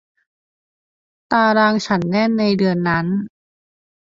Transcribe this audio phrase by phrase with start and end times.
[1.31, 3.05] ตารางฉันแน่นในเดือนนั้น